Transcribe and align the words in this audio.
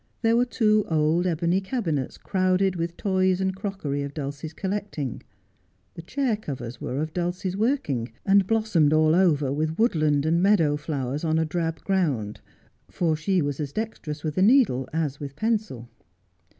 There 0.23 0.35
were 0.35 0.45
two 0.47 0.83
old 0.89 1.27
ebony 1.27 1.61
cabinets 1.61 2.17
crowded 2.17 2.75
with 2.75 2.97
toys 2.97 3.39
and 3.39 3.55
crockery 3.55 4.01
of 4.01 4.15
Dulcie's 4.15 4.51
collecting. 4.51 5.21
The 5.93 6.01
chair 6.01 6.35
covers 6.35 6.81
were 6.81 6.97
of 7.03 7.13
Dulcie's 7.13 7.55
working, 7.55 8.11
and 8.25 8.47
blossomed 8.47 8.93
all 8.93 9.13
over 9.13 9.53
with 9.53 9.77
woodland 9.77 10.25
and 10.25 10.41
meadow 10.41 10.75
flowers 10.75 11.23
on 11.23 11.37
a 11.37 11.45
drab 11.45 11.81
ground, 11.83 12.41
for 12.89 13.15
she 13.15 13.43
was 13.43 13.59
as 13.59 13.71
dexterous 13.73 14.23
with 14.23 14.37
needle 14.37 14.89
as 14.91 15.19
with 15.19 15.35
pencil. 15.35 15.87